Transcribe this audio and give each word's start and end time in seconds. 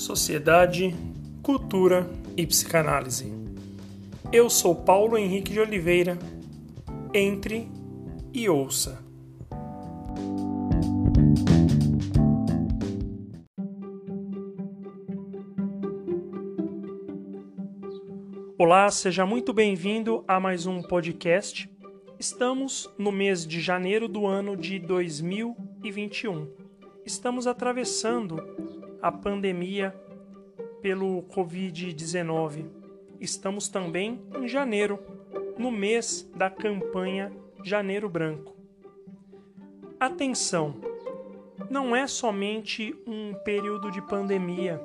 sociedade, 0.00 0.94
cultura 1.42 2.08
e 2.34 2.46
psicanálise. 2.46 3.30
Eu 4.32 4.48
sou 4.48 4.74
Paulo 4.74 5.18
Henrique 5.18 5.52
de 5.52 5.60
Oliveira. 5.60 6.18
Entre 7.12 7.68
e 8.32 8.48
ouça. 8.48 9.04
Olá, 18.56 18.90
seja 18.90 19.26
muito 19.26 19.52
bem-vindo 19.52 20.24
a 20.26 20.40
mais 20.40 20.64
um 20.64 20.80
podcast. 20.80 21.70
Estamos 22.18 22.88
no 22.96 23.12
mês 23.12 23.46
de 23.46 23.60
janeiro 23.60 24.08
do 24.08 24.26
ano 24.26 24.56
de 24.56 24.78
2021. 24.78 26.48
Estamos 27.04 27.46
atravessando 27.46 28.79
a 29.02 29.10
pandemia 29.10 29.94
pelo 30.80 31.22
Covid-19. 31.24 32.66
Estamos 33.20 33.68
também 33.68 34.20
em 34.36 34.48
janeiro, 34.48 34.98
no 35.58 35.70
mês 35.70 36.30
da 36.34 36.50
campanha 36.50 37.32
Janeiro 37.62 38.08
Branco. 38.08 38.54
Atenção! 39.98 40.74
Não 41.68 41.94
é 41.94 42.06
somente 42.06 42.96
um 43.06 43.34
período 43.44 43.90
de 43.90 44.00
pandemia. 44.02 44.82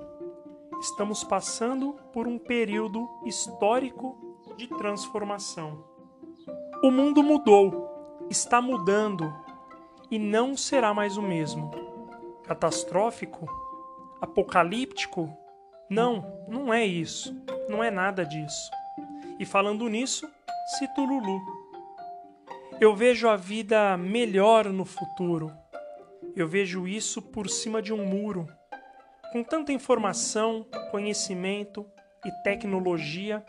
Estamos 0.80 1.24
passando 1.24 1.94
por 2.12 2.28
um 2.28 2.38
período 2.38 3.08
histórico 3.26 4.18
de 4.58 4.68
transformação. 4.68 5.84
O 6.84 6.92
mundo 6.92 7.24
mudou, 7.24 8.28
está 8.30 8.62
mudando 8.62 9.34
e 10.12 10.20
não 10.20 10.56
será 10.56 10.94
mais 10.94 11.18
o 11.18 11.22
mesmo. 11.22 11.72
Catastrófico? 12.44 13.65
Apocalíptico? 14.22 15.36
Não, 15.90 16.46
não 16.48 16.74
é 16.74 16.86
isso. 16.86 17.36
Não 17.70 17.84
é 17.84 17.92
nada 17.92 18.26
disso. 18.26 18.72
E 19.40 19.46
falando 19.46 19.88
nisso, 19.88 20.30
cito 20.78 21.04
Lulu. 21.04 21.42
Eu 22.80 22.96
vejo 22.96 23.28
a 23.28 23.36
vida 23.36 23.96
melhor 23.98 24.66
no 24.66 24.86
futuro. 24.86 25.52
Eu 26.36 26.48
vejo 26.48 26.88
isso 26.88 27.22
por 27.22 27.50
cima 27.50 27.82
de 27.82 27.94
um 27.94 28.06
muro. 28.06 28.48
Com 29.32 29.44
tanta 29.44 29.72
informação, 29.72 30.66
conhecimento 30.92 31.86
e 32.26 32.32
tecnologia, 32.44 33.46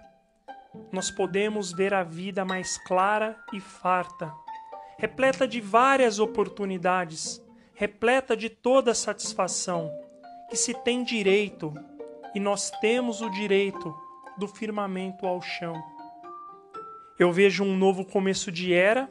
nós 0.93 1.11
podemos 1.11 1.73
ver 1.73 1.95
a 1.95 2.03
vida 2.03 2.45
mais 2.45 2.77
clara 2.87 3.37
e 3.53 3.61
farta, 3.61 4.33
repleta 4.99 5.49
de 5.49 5.61
várias 5.61 6.19
oportunidades, 6.19 7.43
repleta 7.75 8.37
de 8.37 8.49
toda 8.49 8.95
satisfação 8.95 9.91
que 10.49 10.57
se 10.57 10.75
tem 10.75 11.03
direito, 11.03 11.75
e 12.35 12.41
nós 12.41 12.71
temos 12.81 13.21
o 13.21 13.31
direito, 13.31 13.95
do 14.37 14.47
firmamento 14.47 15.27
ao 15.27 15.41
chão. 15.41 15.83
Eu 17.19 17.33
vejo 17.33 17.65
um 17.65 17.77
novo 17.77 18.05
começo 18.05 18.53
de 18.53 18.73
era, 18.73 19.11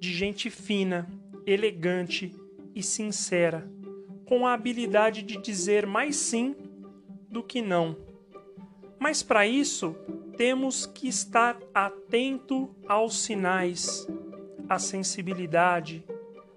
de 0.00 0.12
gente 0.12 0.50
fina, 0.50 1.08
elegante 1.46 2.34
e 2.74 2.82
sincera, 2.82 3.70
com 4.24 4.46
a 4.46 4.52
habilidade 4.52 5.22
de 5.22 5.40
dizer 5.40 5.86
mais 5.86 6.16
sim 6.16 6.56
do 7.30 7.42
que 7.42 7.62
não. 7.62 7.96
Mas 8.98 9.22
para 9.22 9.46
isso, 9.46 9.94
temos 10.36 10.84
que 10.84 11.06
estar 11.06 11.56
atento 11.72 12.74
aos 12.88 13.20
sinais, 13.20 14.06
à 14.68 14.78
sensibilidade, 14.78 16.04